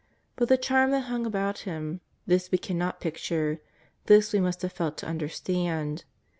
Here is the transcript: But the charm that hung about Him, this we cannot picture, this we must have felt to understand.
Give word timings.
But 0.35 0.47
the 0.49 0.57
charm 0.57 0.89
that 0.89 1.01
hung 1.01 1.27
about 1.27 1.59
Him, 1.59 2.01
this 2.25 2.49
we 2.49 2.57
cannot 2.57 2.99
picture, 2.99 3.61
this 4.07 4.33
we 4.33 4.39
must 4.39 4.63
have 4.63 4.73
felt 4.73 4.97
to 4.97 5.05
understand. 5.07 6.05